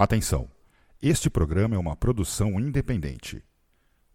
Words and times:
Atenção! 0.00 0.48
Este 1.02 1.28
programa 1.28 1.74
é 1.74 1.78
uma 1.78 1.96
produção 1.96 2.60
independente. 2.60 3.42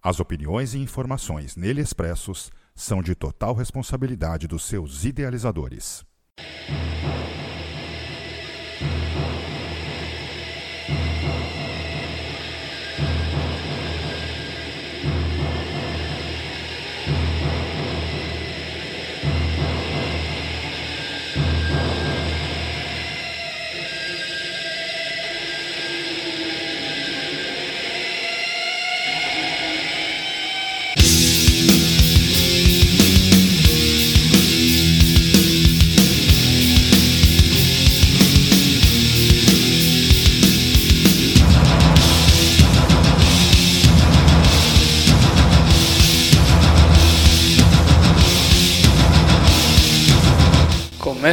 As 0.02 0.22
opiniões 0.22 0.74
e 0.74 0.78
informações 0.78 1.58
nele 1.58 1.82
expressos 1.82 2.50
são 2.74 3.04
de 3.04 3.14
total 3.14 3.54
responsabilidade 3.54 4.48
dos 4.48 4.64
seus 4.64 5.04
idealizadores. 5.04 6.06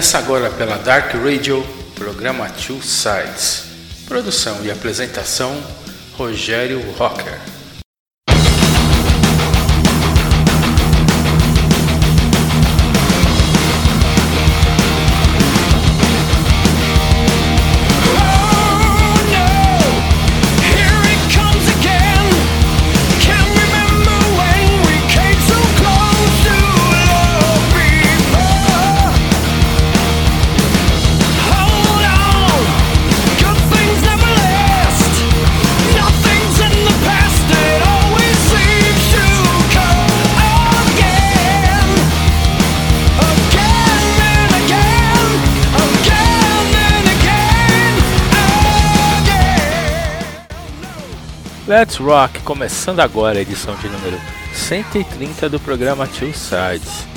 Começa 0.01 0.17
agora 0.17 0.49
pela 0.49 0.79
Dark 0.79 1.13
Radio, 1.15 1.63
programa 1.95 2.49
Two 2.49 2.81
Sides. 2.83 3.65
Produção 4.09 4.65
e 4.65 4.71
apresentação: 4.71 5.63
Rogério 6.17 6.81
Rocker. 6.93 7.39
Let's 51.81 51.97
Rock, 51.97 52.43
começando 52.43 53.01
agora 53.01 53.39
a 53.39 53.41
edição 53.41 53.75
de 53.77 53.89
número 53.89 54.21
130 54.53 55.49
do 55.49 55.59
programa 55.59 56.07
Two 56.07 56.31
Sides. 56.35 57.10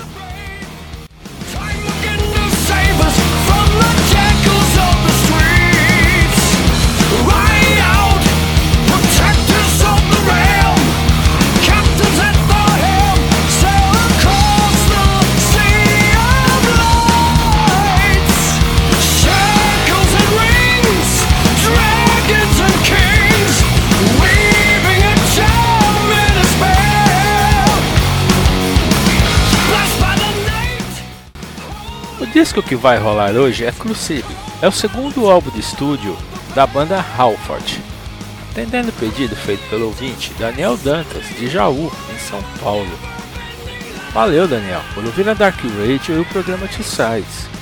Disco 32.34 32.64
que 32.64 32.76
vai 32.76 32.98
rolar 32.98 33.36
hoje 33.36 33.64
é 33.64 33.72
Crucible. 33.72 34.36
É 34.60 34.68
o 34.68 34.72
segundo 34.72 35.30
álbum 35.30 35.52
de 35.52 35.60
estúdio 35.60 36.18
da 36.56 36.66
banda 36.66 37.06
Halford. 37.16 37.80
Atendendo 38.50 38.90
o 38.90 38.94
pedido 38.94 39.36
feito 39.36 39.64
pelo 39.70 39.86
ouvinte 39.86 40.34
Daniel 40.40 40.76
Dantas, 40.78 41.28
de 41.38 41.48
Jaú, 41.48 41.92
em 42.12 42.18
São 42.18 42.42
Paulo. 42.60 42.90
Valeu, 44.12 44.48
Daniel, 44.48 44.82
por 44.96 45.06
ouvir 45.06 45.30
a 45.30 45.36
Dark 45.36 45.60
Radio 45.64 46.18
e 46.18 46.20
o 46.20 46.26
programa 46.26 46.68
T-Sides. 46.68 47.53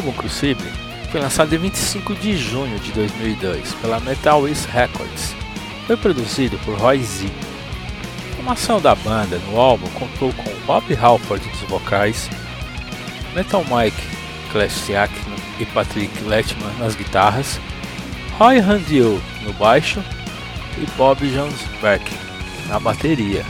Álbum 0.00 0.12
Crucible 0.12 0.72
foi 1.10 1.20
lançado 1.20 1.54
em 1.54 1.58
25 1.58 2.14
de 2.14 2.34
junho 2.34 2.78
de 2.78 2.90
2002 2.92 3.74
pela 3.82 4.00
Metal 4.00 4.48
East 4.48 4.64
Records. 4.70 5.34
Foi 5.86 5.94
produzido 5.94 6.58
por 6.64 6.74
Roy 6.78 7.02
Z. 7.02 7.26
A 7.26 8.36
formação 8.36 8.80
da 8.80 8.94
banda 8.94 9.38
no 9.50 9.60
álbum 9.60 9.86
contou 9.90 10.32
com 10.32 10.50
Bob 10.64 10.96
Halford 10.96 11.46
nos 11.46 11.60
vocais, 11.68 12.30
Metal 13.34 13.62
Mike 13.64 14.00
Klesiak 14.50 15.12
e 15.58 15.66
Patrick 15.66 16.18
Letman 16.24 16.72
nas 16.78 16.94
guitarras, 16.94 17.60
Roy 18.38 18.58
Handiel 18.58 19.20
no 19.42 19.52
baixo 19.52 20.02
e 20.78 20.86
Bob 20.96 21.28
Jonsberg 21.28 22.02
na 22.68 22.80
bateria. 22.80 23.44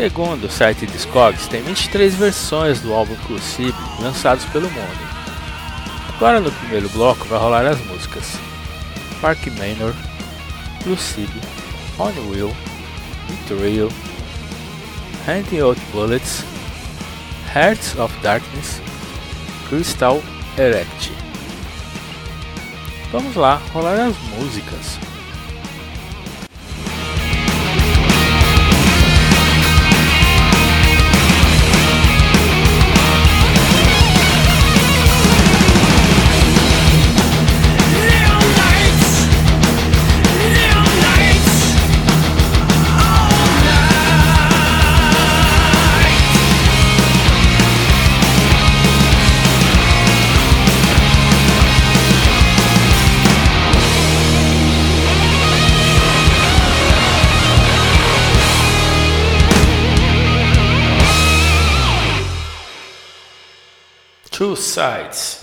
Segundo 0.00 0.44
o 0.44 0.50
site 0.50 0.86
Discogs, 0.86 1.46
tem 1.46 1.60
23 1.60 2.14
versões 2.14 2.80
do 2.80 2.94
álbum 2.94 3.14
Crucible 3.26 3.74
lançados 4.00 4.46
pelo 4.46 4.70
mundo. 4.70 4.98
Agora 6.16 6.40
no 6.40 6.50
primeiro 6.50 6.88
bloco 6.88 7.28
vai 7.28 7.38
rolar 7.38 7.66
as 7.66 7.78
músicas 7.84 8.38
Park 9.20 9.46
Manor, 9.58 9.94
Crucible, 10.82 11.42
On 11.98 12.30
Wheel, 12.30 12.56
Betrayal, 13.28 13.90
Handing 15.26 15.60
Out 15.60 15.80
Bullets, 15.92 16.44
Hearts 17.54 17.94
of 17.98 18.16
Darkness, 18.22 18.80
Crystal 19.68 20.22
Erect. 20.56 21.12
Vamos 23.12 23.36
lá, 23.36 23.60
rolar 23.74 24.00
as 24.00 24.16
músicas. 24.38 25.09
Sides. 64.80 65.39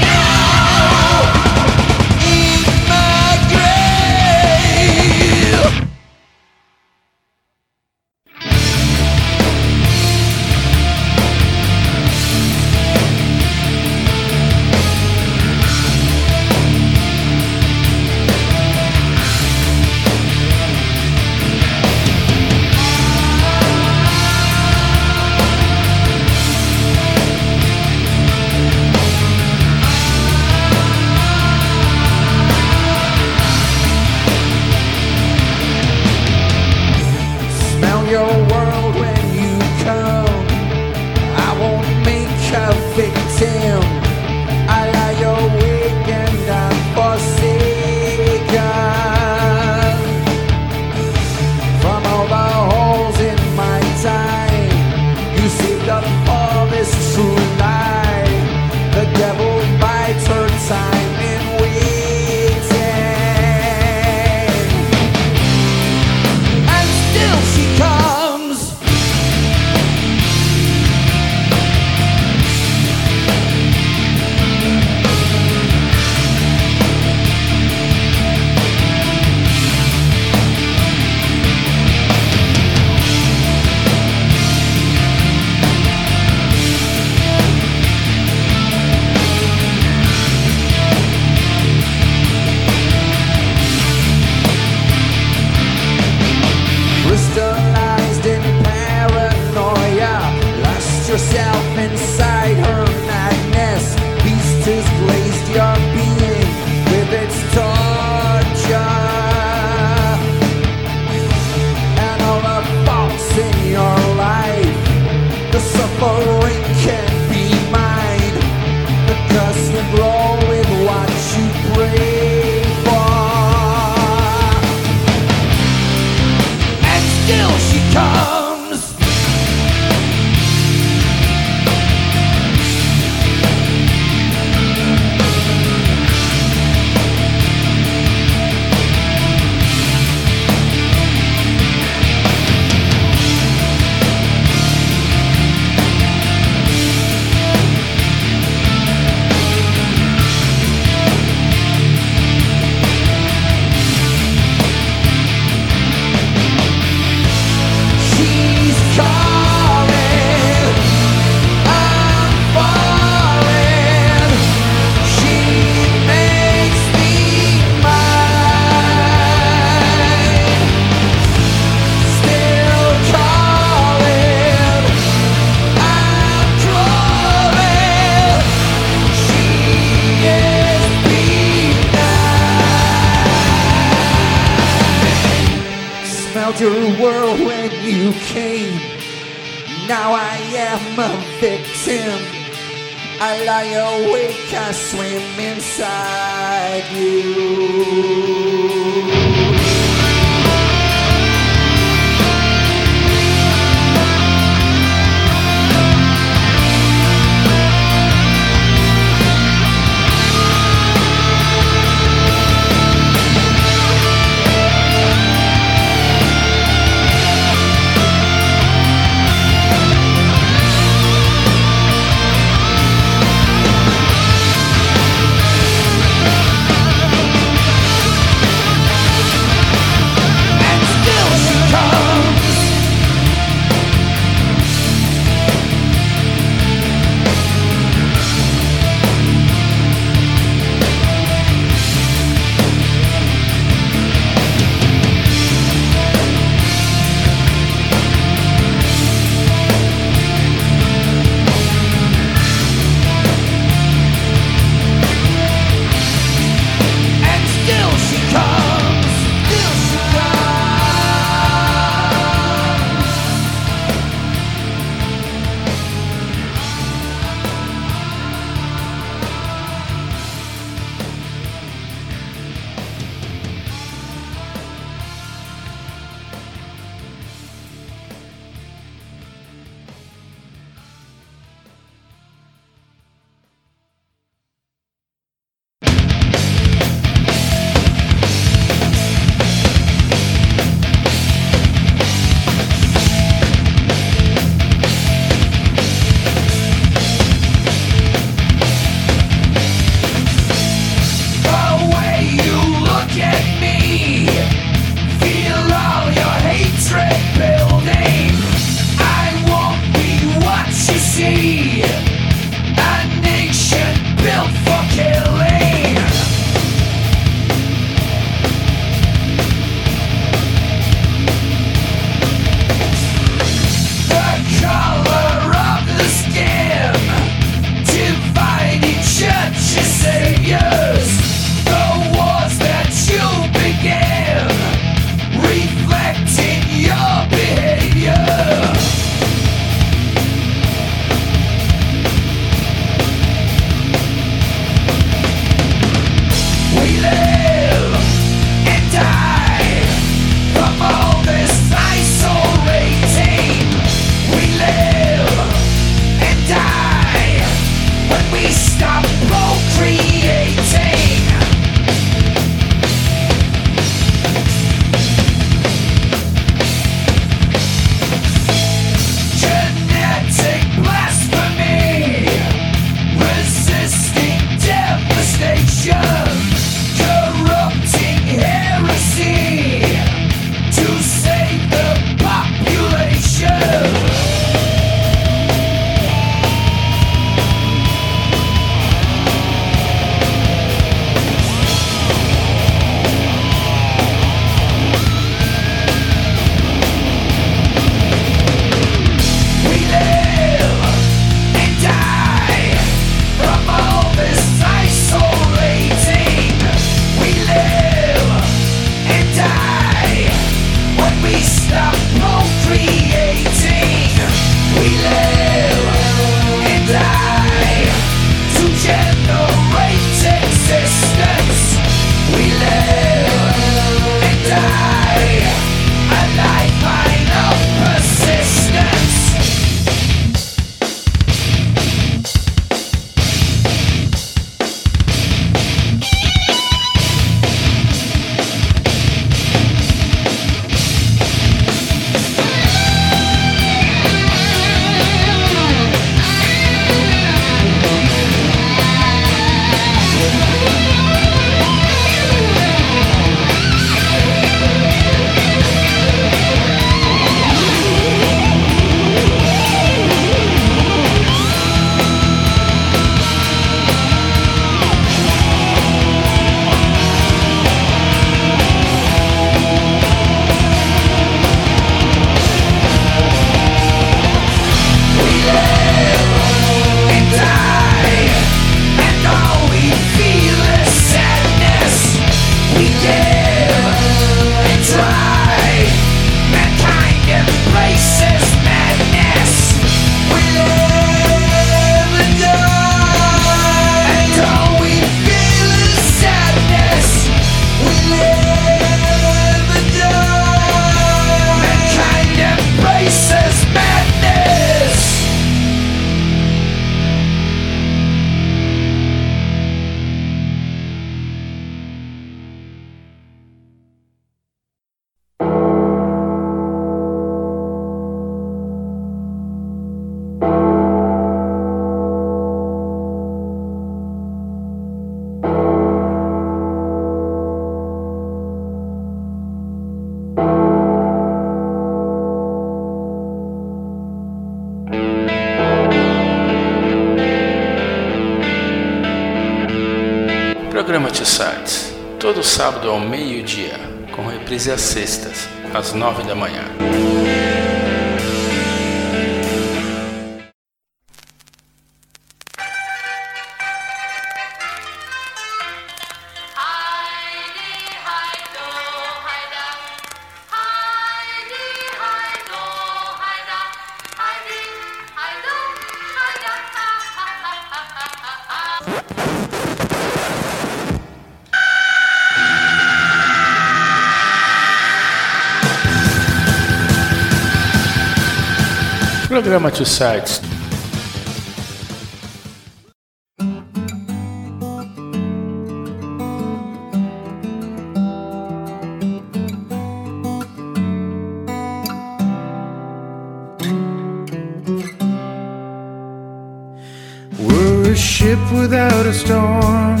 We're 597.38 597.92
a 597.92 597.96
ship 597.96 598.38
without 598.52 599.04
a 599.04 599.12
storm, 599.12 600.00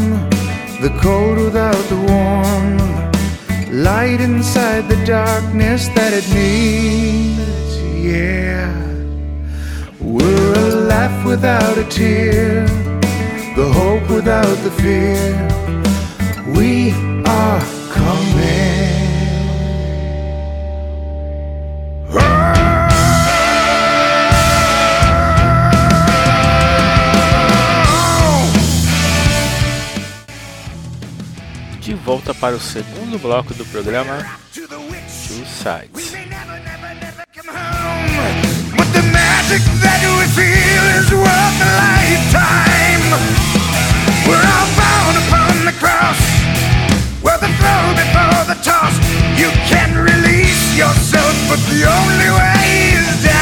the 0.80 0.96
cold 1.02 1.36
without 1.36 1.84
the 1.90 1.96
warm, 2.08 2.78
light 3.82 4.20
inside 4.20 4.88
the 4.88 5.04
darkness 5.04 5.88
that 5.88 6.14
it 6.14 6.26
needs. 6.32 7.76
Yeah, 8.02 8.77
laugh 10.98 11.24
without 11.24 11.78
a 11.78 11.84
tear, 11.84 12.66
the 13.58 13.66
hope 13.78 14.06
without 14.10 14.56
the 14.66 14.72
fear. 14.80 15.20
We 16.56 16.92
are 17.24 17.62
coming. 17.94 18.68
De 31.80 31.94
volta 31.94 32.34
para 32.34 32.56
o 32.56 32.60
segundo 32.60 33.18
bloco 33.18 33.54
do 33.54 33.64
programa 33.66 34.18
Two 34.52 35.44
Sides. 35.46 36.17
Magic 39.48 39.64
that 39.80 40.00
we 40.04 40.28
feel 40.36 40.84
is 41.00 41.08
worth 41.08 41.60
a 41.64 41.72
lifetime. 41.80 43.08
We're 44.28 44.36
all 44.36 44.68
bound 44.76 45.16
upon 45.24 45.64
the 45.64 45.72
cross. 45.80 46.20
Where 47.22 47.38
the 47.38 47.48
before 47.48 48.44
the 48.44 48.60
toss. 48.62 48.92
You 49.40 49.48
can 49.64 49.96
release 49.96 50.76
yourself, 50.76 51.32
but 51.48 51.60
the 51.72 51.88
only 51.88 52.30
way 52.36 52.92
is 52.92 53.22
down. 53.24 53.38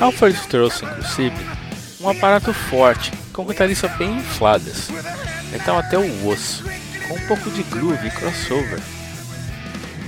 Alfred 0.00 0.36
trouxe 0.48 0.84
inclusive 0.84 1.34
um 2.00 2.08
aparato 2.08 2.52
forte, 2.52 3.12
com 3.32 3.46
guitarristas 3.46 3.90
bem 3.96 4.18
infladas, 4.18 4.88
metal 5.50 5.78
até 5.78 5.98
o 5.98 6.28
osso, 6.28 6.64
com 7.08 7.14
um 7.14 7.26
pouco 7.26 7.50
de 7.50 7.62
groove 7.62 8.06
e 8.06 8.10
crossover. 8.10 8.80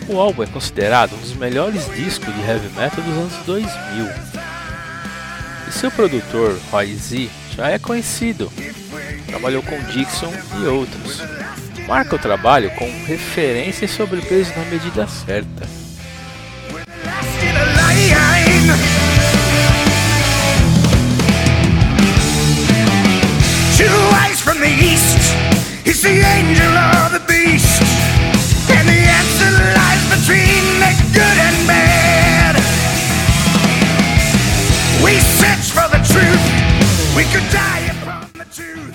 O 0.09 0.21
álbum 0.21 0.43
é 0.43 0.47
considerado 0.47 1.15
um 1.15 1.19
dos 1.19 1.35
melhores 1.35 1.87
discos 1.95 2.35
de 2.35 2.41
heavy 2.43 2.69
metal 2.71 3.03
dos 3.05 3.17
anos 3.17 3.47
2000. 3.47 4.07
E 5.69 5.73
seu 5.73 5.91
produtor, 5.91 6.59
Roy 6.71 6.95
Z, 6.95 7.31
já 7.57 7.71
é 7.71 7.79
conhecido. 7.79 8.53
Trabalhou 9.27 9.63
com 9.63 9.79
Dixon 9.93 10.33
e 10.61 10.67
outros. 10.67 11.23
Marca 11.87 12.17
o 12.17 12.19
trabalho 12.19 12.71
com 12.73 12.87
referências 13.07 13.91
sobre 13.91 14.19
o 14.19 14.23
peso 14.23 14.53
na 14.57 14.65
medida 14.65 15.07
certa. 15.07 15.67
Two 23.77 23.87
eyes 24.15 24.41
from 24.41 24.59
the 24.61 24.69
east. 24.69 25.19
He's 25.85 26.03
the 26.03 26.23
angel 26.23 26.73
or 26.73 27.19
the 27.19 27.25
beast. 27.27 28.12
Between 30.23 30.79
the 30.79 30.93
good 31.13 31.39
and 31.47 31.67
bad. 31.67 32.55
We 35.03 35.19
search 35.19 35.73
for 35.75 35.89
the 35.91 35.99
truth. 36.07 36.45
We 37.17 37.25
could 37.25 37.49
die 37.51 37.91
upon 37.91 38.31
the 38.35 38.45
truth. 38.45 38.95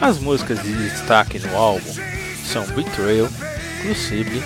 As 0.00 0.18
músicas 0.20 0.62
de 0.62 0.72
destaque 0.72 1.40
no 1.40 1.56
álbum 1.56 1.92
são 2.44 2.64
Betrayal, 2.76 3.28
Crucible, 3.80 4.42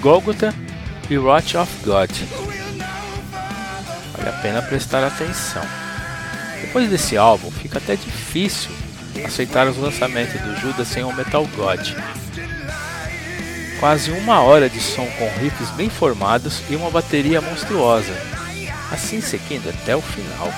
Golgotha 0.00 0.52
e 1.08 1.16
Wrath 1.16 1.54
of 1.54 1.72
God. 1.84 2.10
Vale 4.16 4.28
a 4.28 4.32
pena 4.42 4.62
prestar 4.62 5.04
atenção. 5.04 5.62
Depois 6.60 6.90
desse 6.90 7.16
álbum, 7.16 7.50
fica 7.52 7.78
até 7.78 7.94
difícil 7.94 8.70
aceitar 9.24 9.68
os 9.68 9.76
lançamentos 9.76 10.40
do 10.40 10.56
Judas 10.56 10.88
sem 10.88 11.04
o 11.04 11.12
Metal 11.12 11.46
God. 11.54 11.80
Quase 13.82 14.12
uma 14.12 14.40
hora 14.40 14.70
de 14.70 14.80
som 14.80 15.04
com 15.18 15.28
riffs 15.40 15.68
bem 15.70 15.90
formados 15.90 16.62
e 16.70 16.76
uma 16.76 16.88
bateria 16.88 17.40
monstruosa, 17.40 18.12
assim 18.92 19.20
seguindo 19.20 19.68
até 19.68 19.96
o 19.96 20.00
final. 20.00 20.52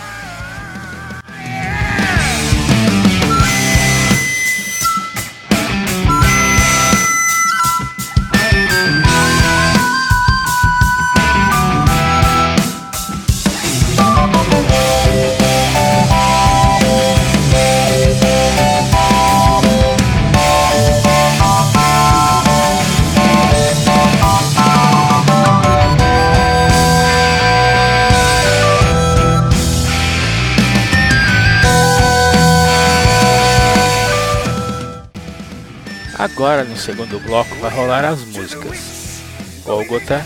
Agora 36.45 36.63
no 36.63 36.77
segundo 36.77 37.19
bloco 37.21 37.55
vai 37.55 37.71
rolar 37.71 38.05
as 38.05 38.21
músicas 38.21 39.23
Golgotha, 39.65 40.23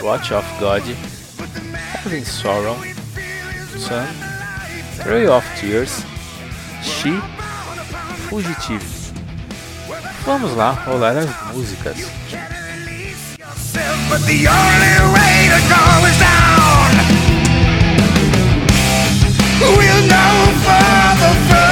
Watch 0.00 0.32
of 0.32 0.46
God, 0.60 0.84
Heaven's 1.92 2.28
Sorrow, 2.28 2.76
Sun, 3.76 4.06
Trail 5.02 5.32
of 5.32 5.44
Tears, 5.60 6.04
She, 6.80 7.20
Fugitive. 8.28 8.86
Vamos 10.24 10.54
lá 10.56 10.70
rolar 10.86 11.16
as 11.16 11.28
músicas. 11.52 11.96
But 14.08 14.20
go 14.20 14.46
for 20.62 21.16
the 21.18 21.34
first. 21.50 21.65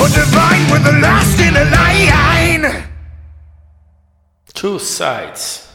or 0.00 0.08
divine 0.08 0.70
with 0.70 0.84
the 0.84 0.92
last 1.00 1.38
in 1.40 1.56
a 1.56 1.64
line. 1.70 2.84
Two 4.54 4.78
sides. 4.78 5.68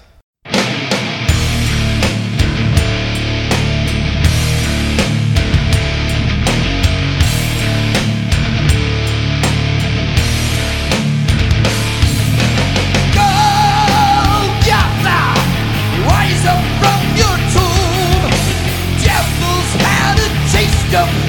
Rise 16.10 16.46
up 16.46 16.64
from 16.80 17.02
your 17.20 17.38
tomb. 17.54 18.32
Devils 19.04 19.72
had 19.82 20.16
a 20.20 20.30
taste 20.52 20.94
of 20.96 21.27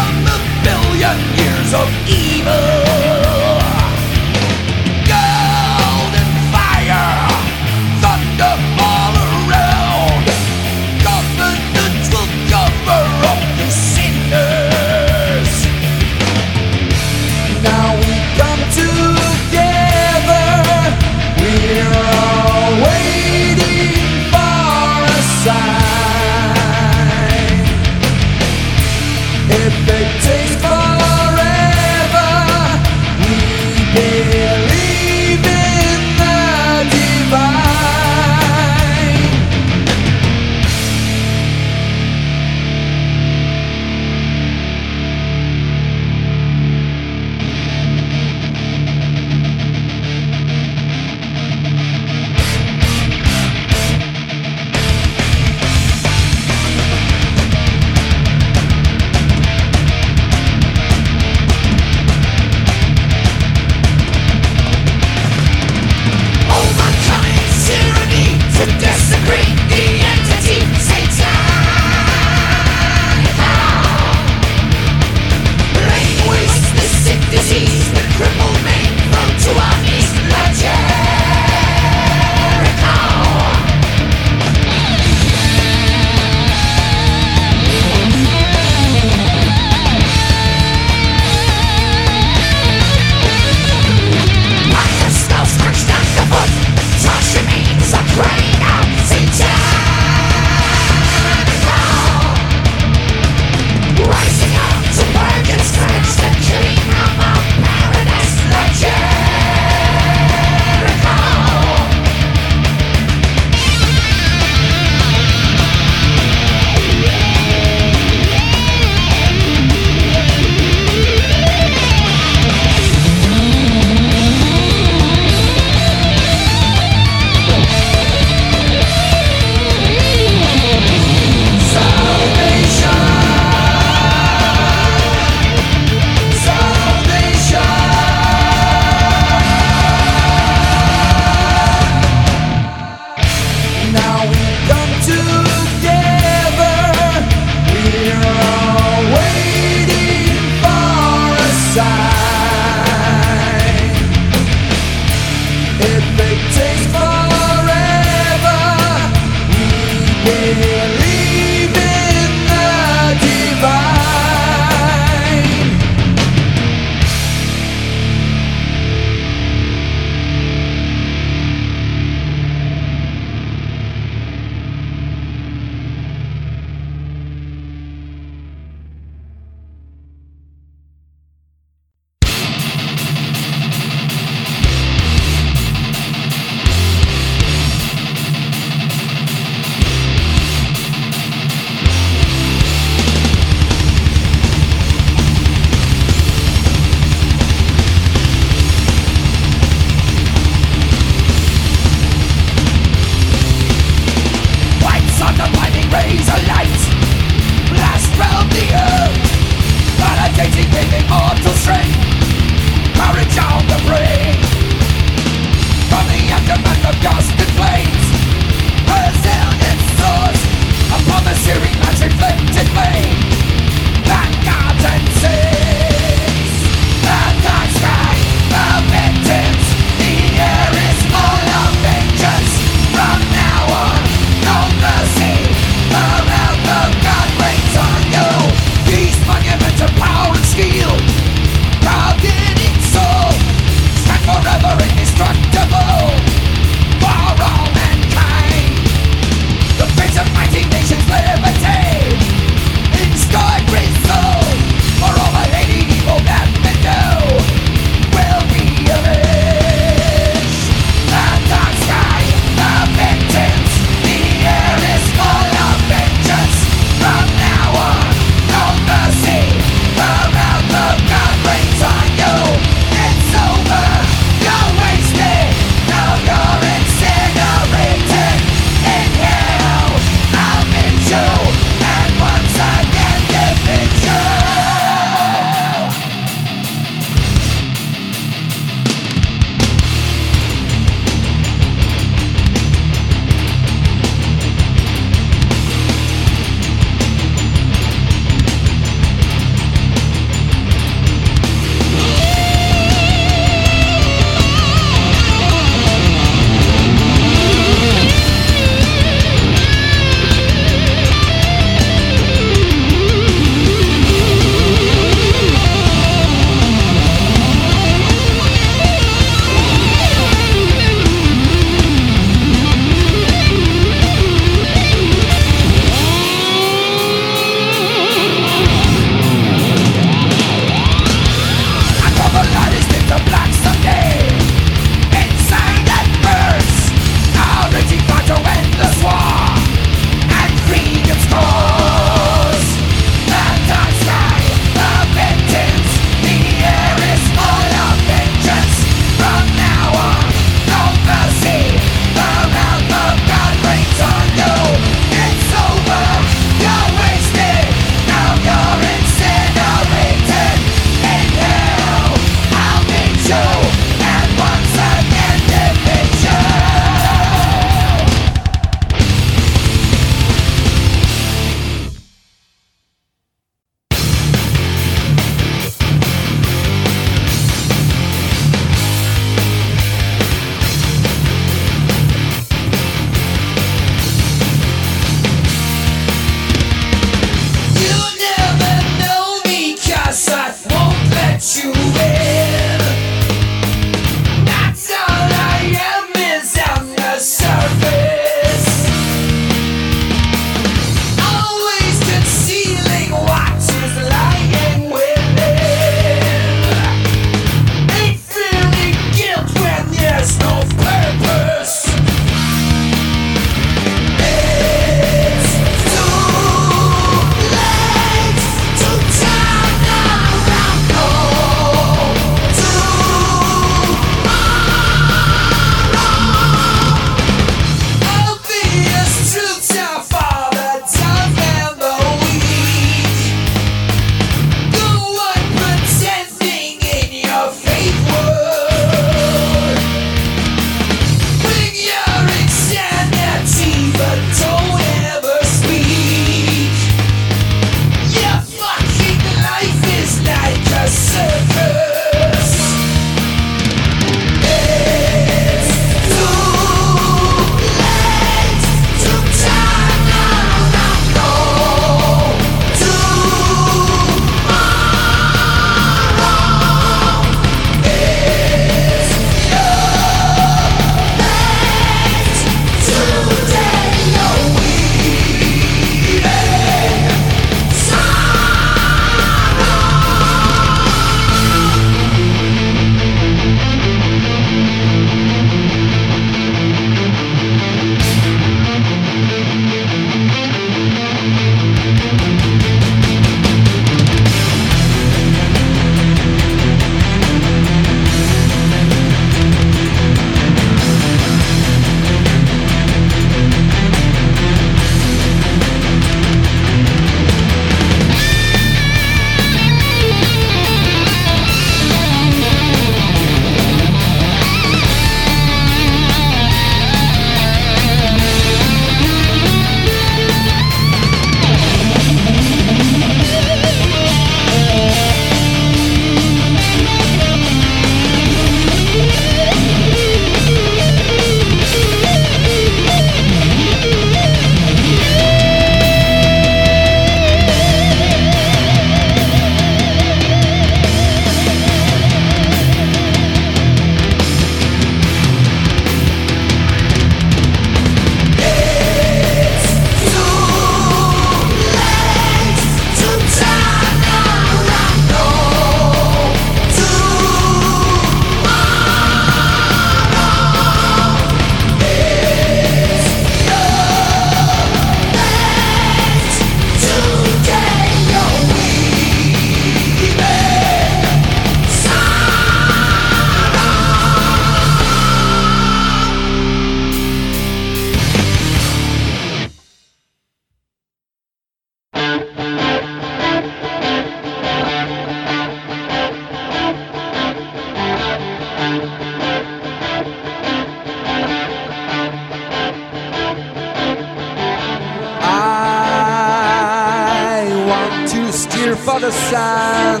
cheer 598.74 598.84
for 598.84 599.00
the 599.00 599.10
sun, 599.10 600.00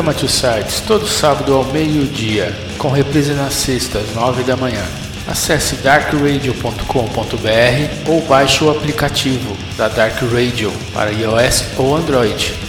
Programa 0.00 0.18
Two 0.18 0.30
Sides, 0.30 0.80
todo 0.86 1.06
sábado 1.06 1.52
ao 1.52 1.62
meio-dia, 1.62 2.56
com 2.78 2.88
reprise 2.88 3.34
nas 3.34 3.52
sextas, 3.52 4.14
nove 4.14 4.42
da 4.42 4.56
manhã. 4.56 4.82
Acesse 5.28 5.76
darkradio.com.br 5.76 8.10
ou 8.10 8.22
baixe 8.22 8.64
o 8.64 8.70
aplicativo 8.70 9.54
da 9.76 9.88
Dark 9.88 10.22
Radio 10.22 10.72
para 10.94 11.12
iOS 11.12 11.66
ou 11.76 11.94
Android. 11.94 12.59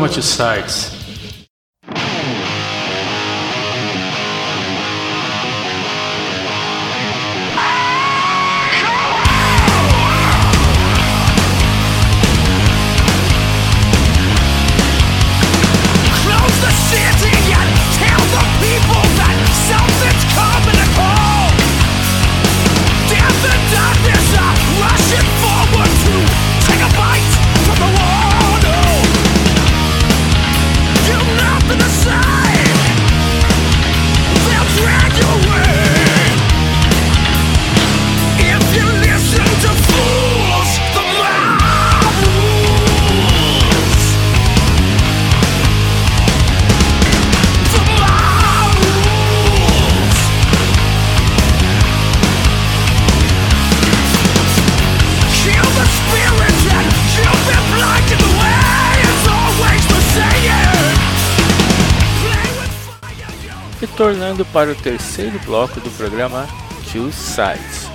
Programa 0.00 0.14
Two 0.14 0.22
Sides 0.22 0.89
retornando 64.40 64.44
para 64.46 64.72
o 64.72 64.74
terceiro 64.74 65.38
bloco 65.40 65.80
do 65.80 65.90
programa 65.90 66.46
Two 66.90 67.12
Sides. 67.12 67.90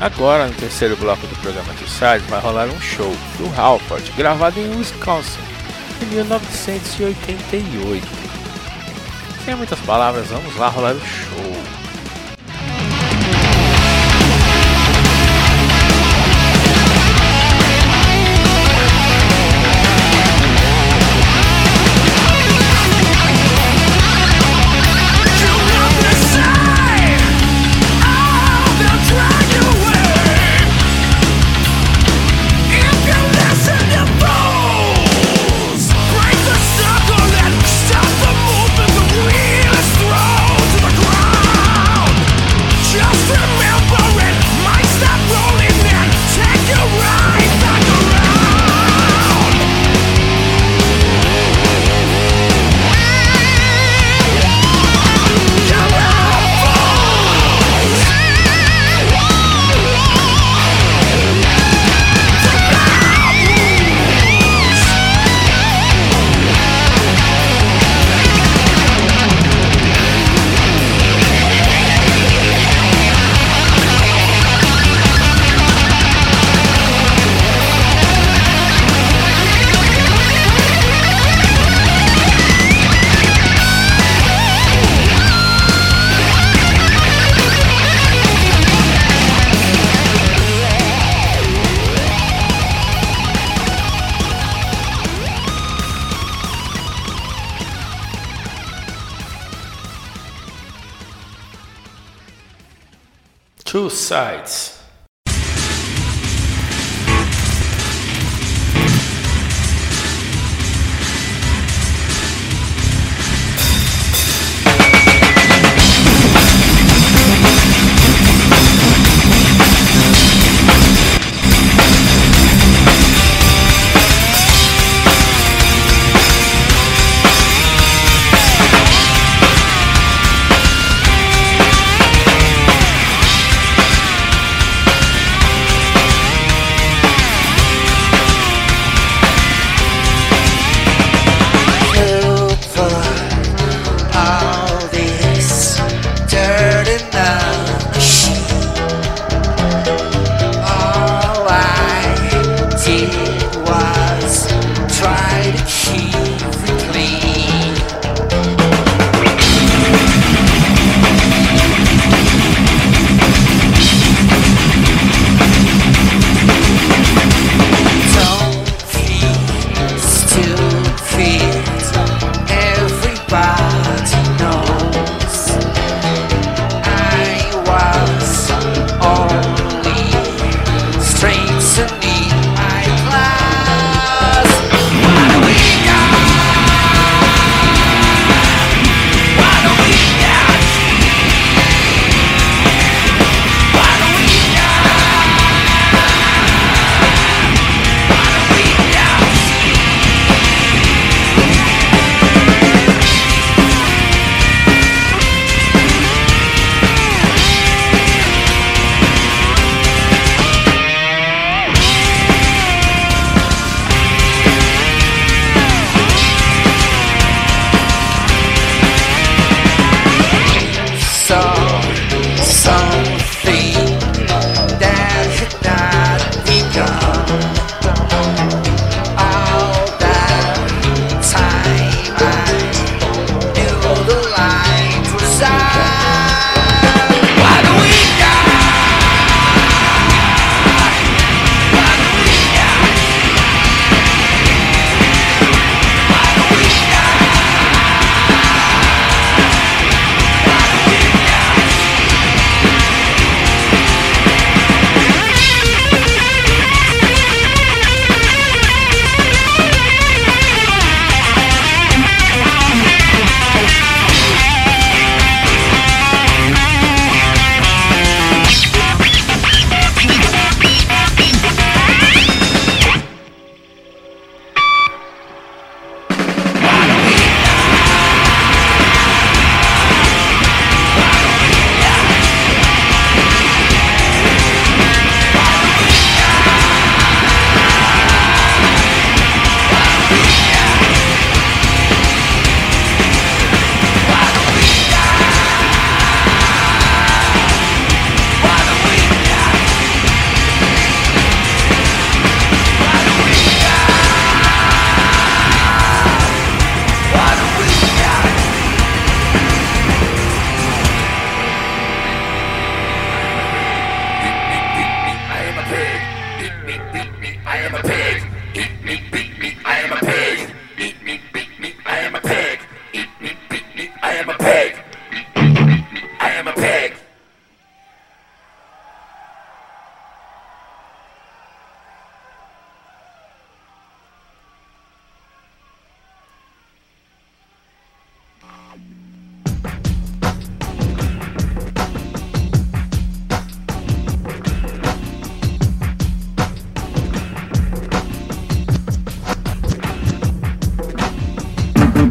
Agora, 0.00 0.46
no 0.46 0.54
terceiro 0.54 0.96
bloco 0.96 1.26
do 1.26 1.36
programa 1.42 1.74
de 1.74 1.86
Side, 1.86 2.24
vai 2.30 2.40
rolar 2.40 2.68
um 2.68 2.80
show 2.80 3.14
do 3.36 3.54
Halford, 3.54 4.10
gravado 4.16 4.58
em 4.58 4.74
Wisconsin, 4.74 5.38
em 6.00 6.06
1988. 6.06 8.06
Sem 9.44 9.54
muitas 9.56 9.78
palavras, 9.80 10.28
vamos 10.28 10.56
lá 10.56 10.68
rolar 10.68 10.94
o 10.94 11.00
show. 11.00 11.59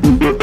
Mm-hmm. 0.10 0.38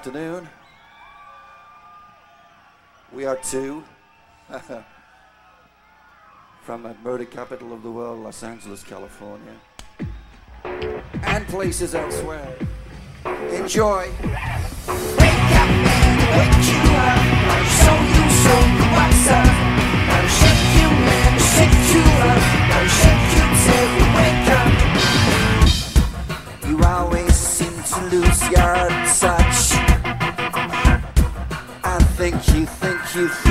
afternoon. 0.00 0.48
We 3.12 3.26
are 3.26 3.36
two 3.36 3.84
from 6.62 6.84
the 6.84 6.94
murder 7.04 7.26
capital 7.26 7.74
of 7.74 7.82
the 7.82 7.90
world, 7.90 8.20
Los 8.20 8.42
Angeles, 8.42 8.82
California, 8.82 9.52
and 10.64 11.46
places 11.48 11.94
elsewhere. 11.94 12.56
Enjoy. 13.52 14.08
Wake 14.08 15.36
up 15.60 15.70
wake 16.32 16.64
you 16.64 16.80
up. 16.96 17.20
You, 17.84 17.92
you 18.08 18.88
what's 18.96 19.28
up. 19.28 19.39
you. 33.14 33.49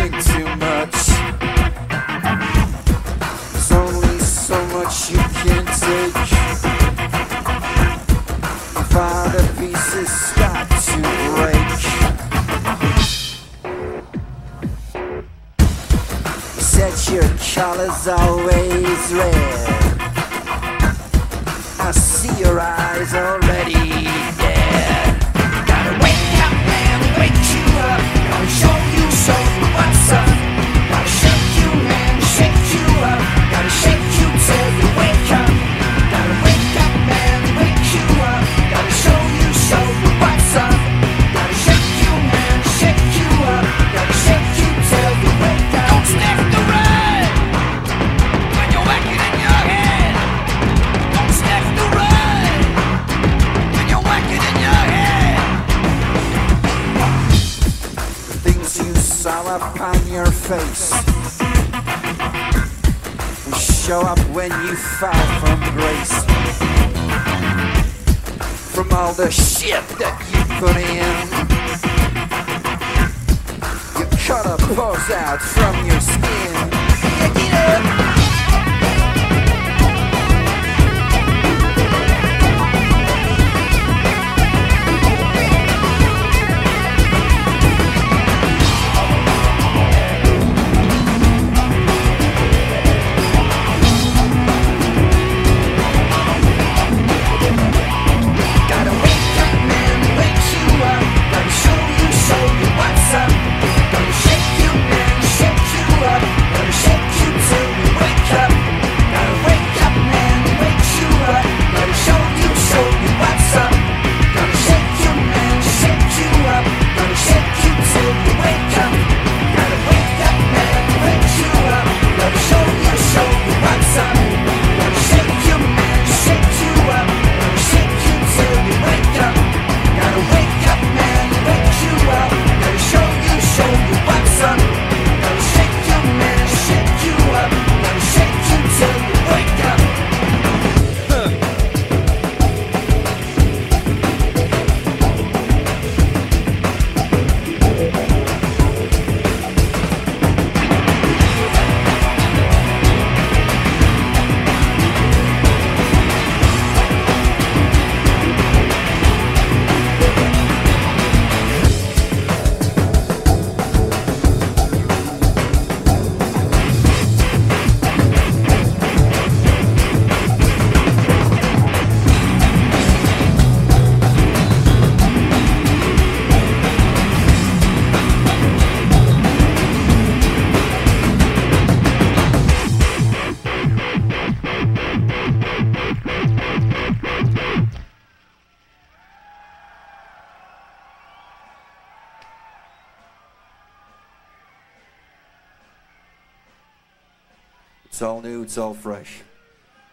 It's 198.49 198.57
all 198.57 198.73
Fresh. 198.73 199.21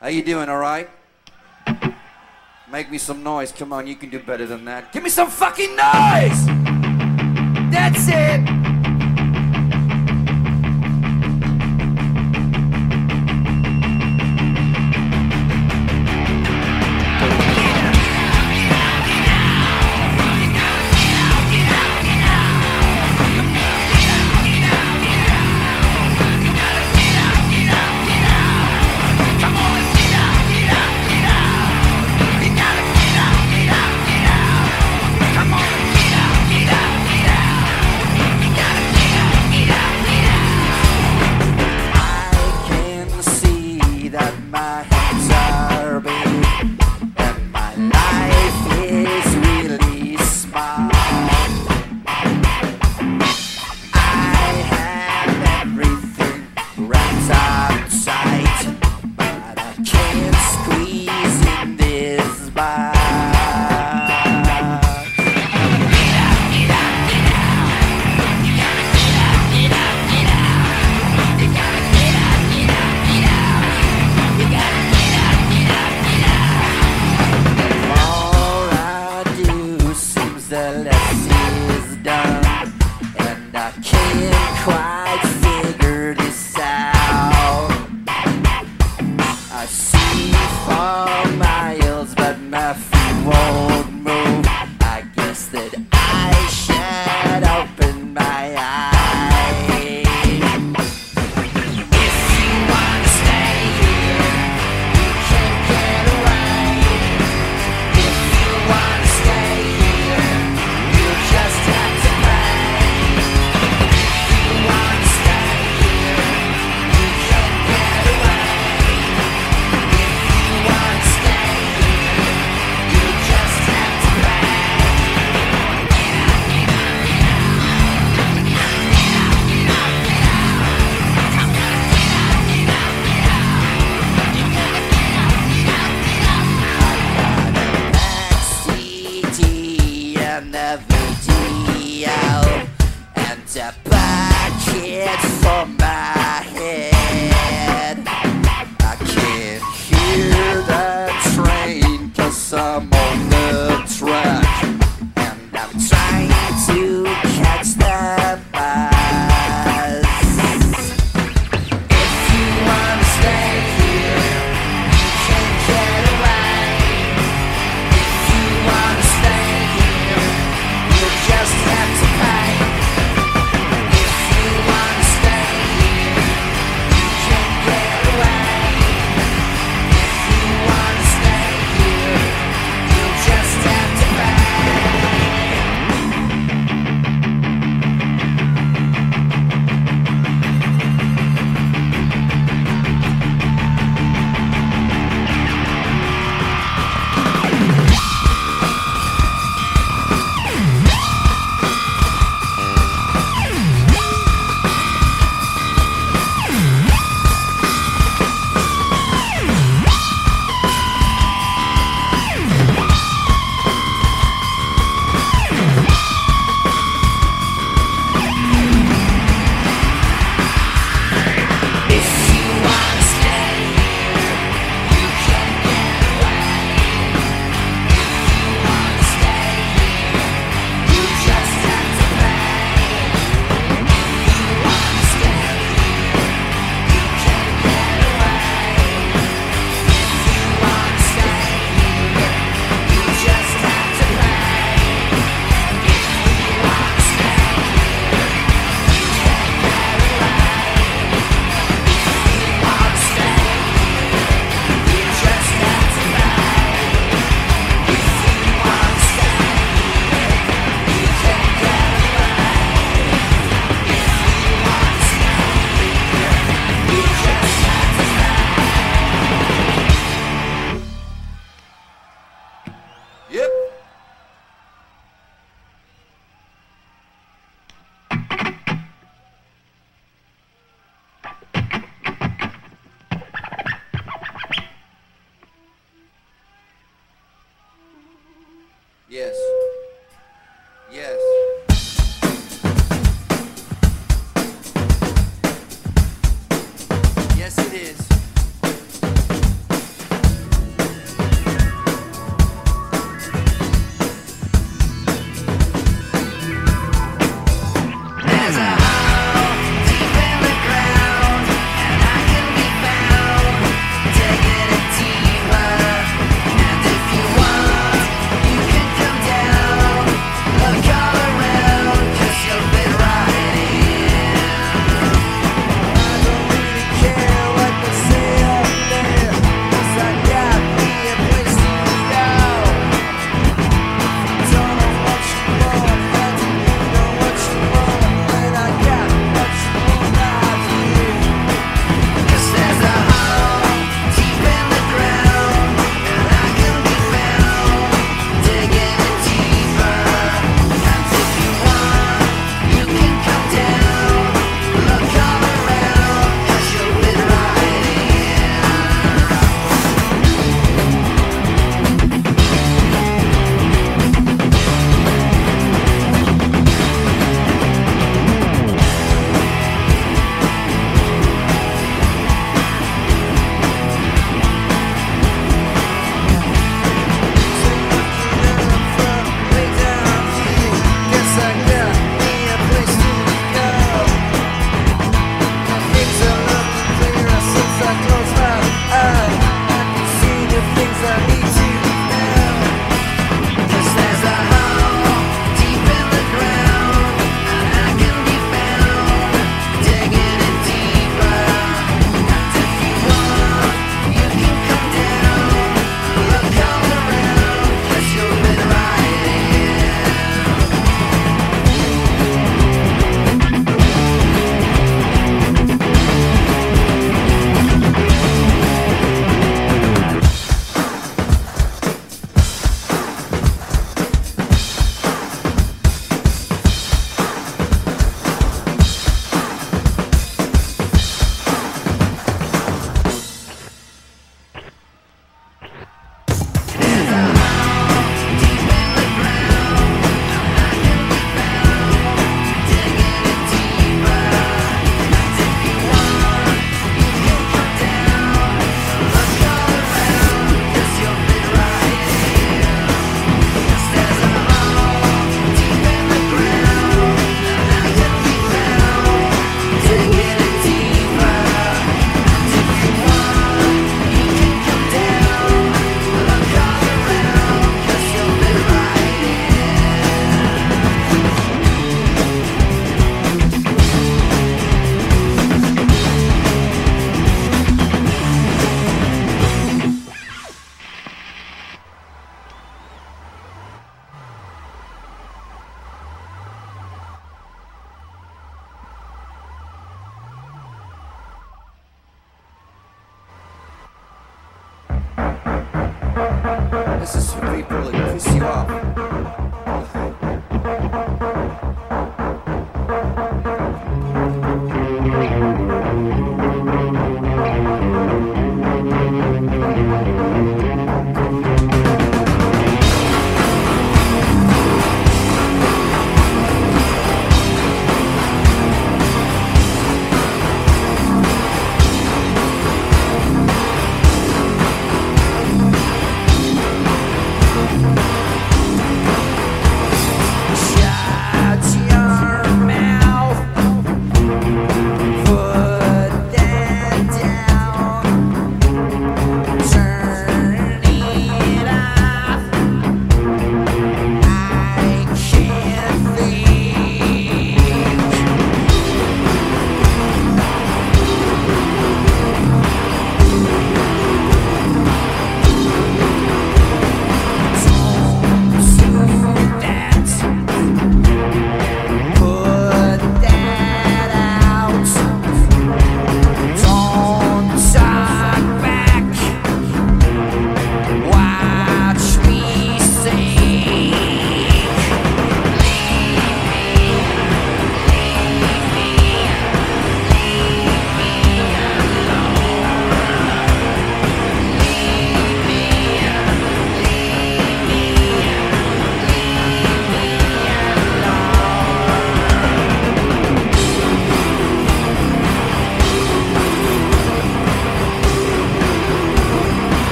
How 0.00 0.08
you 0.08 0.24
doing, 0.24 0.48
all 0.48 0.56
right? 0.56 0.88
Make 2.72 2.90
me 2.90 2.96
some 2.96 3.22
noise. 3.22 3.52
Come 3.52 3.70
on, 3.70 3.86
you 3.86 3.96
can 3.96 4.08
do 4.08 4.18
better 4.18 4.46
than 4.46 4.64
that. 4.64 4.94
Give 4.94 5.02
me 5.02 5.10
some 5.10 5.28
fucking 5.28 5.76
noise! 5.76 6.46
That's 7.70 8.08
it! 8.08 8.55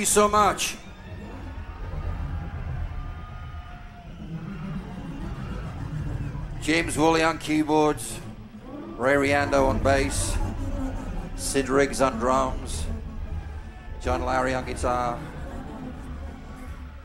you 0.00 0.06
so 0.06 0.26
much. 0.26 0.76
James 6.62 6.96
Woolley 6.96 7.22
on 7.22 7.36
keyboards, 7.38 8.18
Ray 8.96 9.14
Riando 9.14 9.66
on 9.66 9.78
bass, 9.82 10.36
Sid 11.36 11.68
Riggs 11.68 12.00
on 12.00 12.18
drums, 12.18 12.86
John 14.00 14.24
Larry 14.24 14.54
on 14.54 14.64
guitar. 14.64 15.18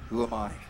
Who 0.09 0.23
am 0.23 0.33
I? 0.33 0.64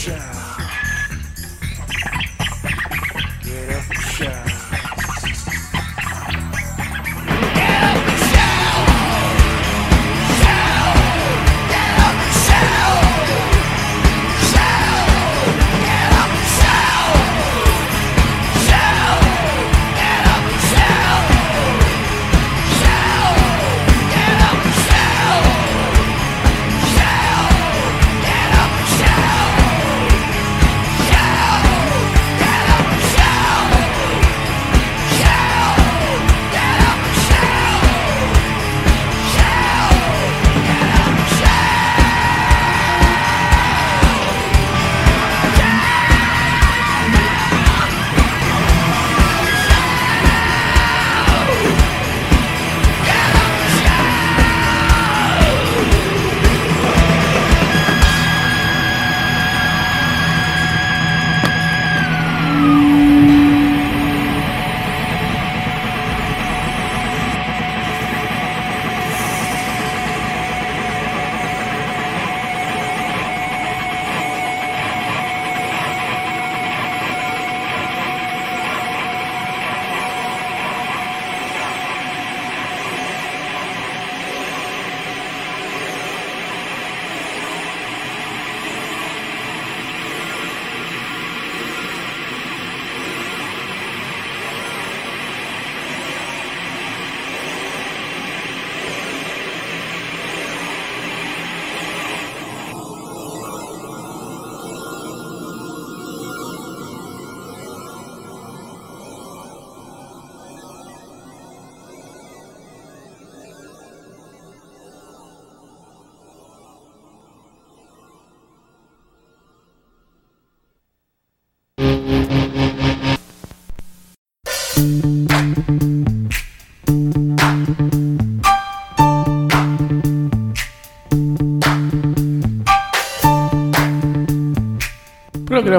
shine. 0.00 0.39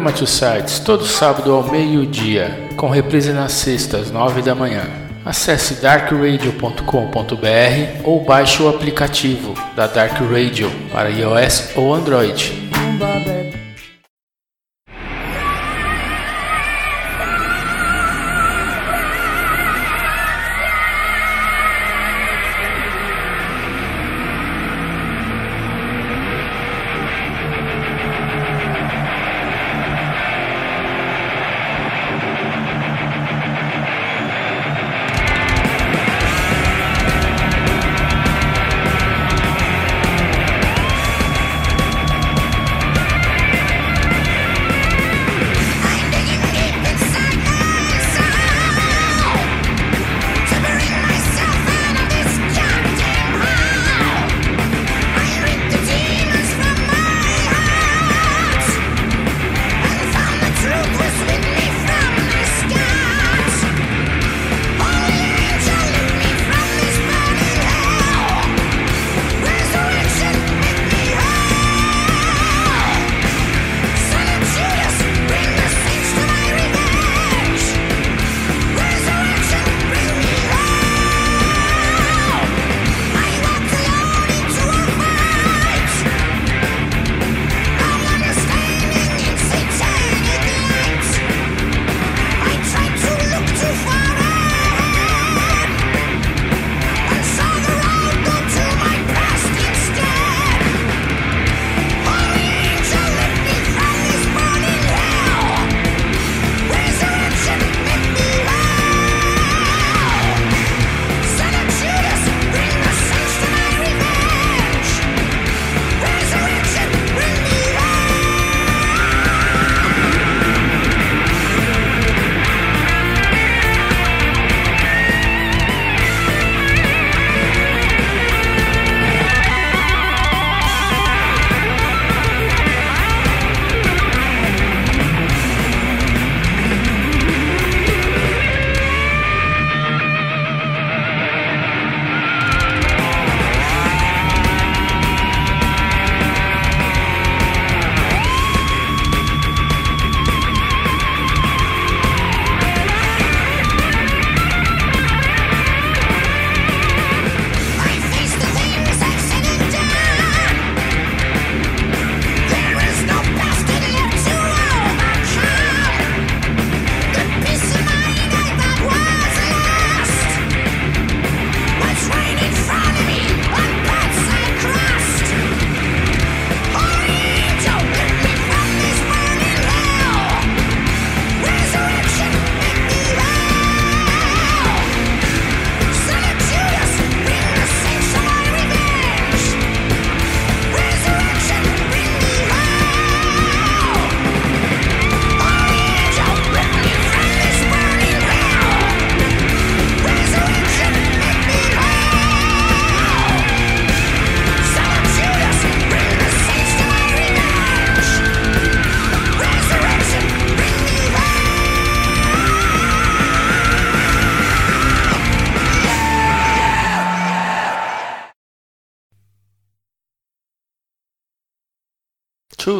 Programa 0.01 0.17
Two 0.17 0.25
Sites, 0.25 0.79
todo 0.79 1.05
sábado 1.05 1.53
ao 1.53 1.69
meio-dia, 1.69 2.69
com 2.75 2.89
reprise 2.89 3.31
nas 3.31 3.51
sextas, 3.51 4.09
nove 4.09 4.41
da 4.41 4.55
manhã. 4.55 4.81
Acesse 5.23 5.75
darkradio.com.br 5.75 8.01
ou 8.03 8.23
baixe 8.23 8.63
o 8.63 8.67
aplicativo 8.67 9.53
da 9.75 9.85
Dark 9.85 10.19
Radio 10.21 10.71
para 10.91 11.09
iOS 11.09 11.73
ou 11.75 11.93
Android. 11.93 12.70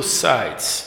Sides. 0.02 0.81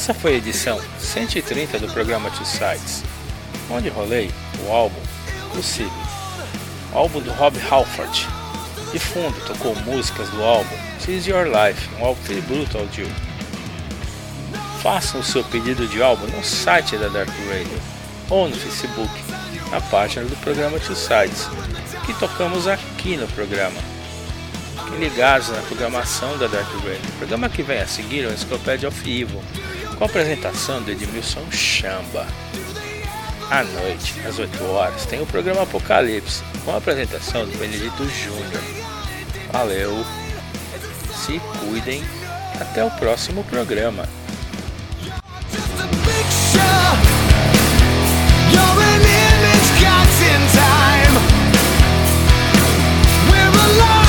Essa 0.00 0.14
foi 0.14 0.32
a 0.32 0.36
edição 0.38 0.80
130 0.98 1.78
do 1.78 1.86
programa 1.92 2.30
Two 2.30 2.46
Sides, 2.46 3.04
onde 3.68 3.90
rolei 3.90 4.30
o 4.64 4.72
álbum 4.72 4.98
Crucible, 5.52 5.92
álbum 6.94 7.20
do 7.20 7.30
Rob 7.32 7.54
Halford. 7.70 8.26
De 8.92 8.98
fundo 8.98 9.38
tocou 9.46 9.76
músicas 9.82 10.30
do 10.30 10.42
álbum 10.42 10.74
Seize 10.98 11.30
Your 11.30 11.44
Life, 11.44 11.86
um 11.96 12.06
álbum 12.06 12.22
tributo 12.22 12.78
ao 12.78 12.88
Jill. 12.90 13.10
Faça 14.82 15.18
o 15.18 15.22
seu 15.22 15.44
pedido 15.44 15.86
de 15.86 16.02
álbum 16.02 16.26
no 16.28 16.42
site 16.42 16.96
da 16.96 17.08
Dark 17.08 17.28
Radio 17.28 17.78
ou 18.30 18.48
no 18.48 18.56
Facebook, 18.56 19.12
na 19.70 19.82
página 19.82 20.24
do 20.24 20.36
programa 20.36 20.80
Two 20.80 20.96
Sides, 20.96 21.46
que 22.06 22.14
tocamos 22.14 22.66
aqui 22.66 23.18
no 23.18 23.28
programa. 23.28 23.78
Ligados 24.98 25.50
na 25.50 25.60
programação 25.60 26.38
da 26.38 26.46
Dark 26.46 26.72
Radio. 26.76 27.12
Programa 27.18 27.50
que 27.50 27.62
vem 27.62 27.80
a 27.80 27.86
seguir 27.86 28.24
é 28.24 28.28
o 28.28 28.32
Encyclopedia 28.32 28.88
of 28.88 28.98
Evil, 29.02 29.42
com 30.00 30.04
a 30.04 30.06
apresentação 30.06 30.82
do 30.82 30.90
Edmilson 30.90 31.44
Chamba. 31.52 32.26
À 33.50 33.62
noite, 33.62 34.14
às 34.26 34.38
8 34.38 34.64
horas, 34.64 35.04
tem 35.04 35.20
o 35.20 35.26
programa 35.26 35.64
Apocalipse, 35.64 36.42
com 36.64 36.72
a 36.72 36.78
apresentação 36.78 37.44
do 37.44 37.58
Benedito 37.58 38.08
Júnior. 38.08 38.62
Valeu, 39.52 40.02
se 41.14 41.38
cuidem, 41.58 42.02
até 42.58 42.82
o 42.82 42.90
próximo 42.92 43.44
programa. 43.44 44.08
We're 53.30 53.50
a 53.52 53.99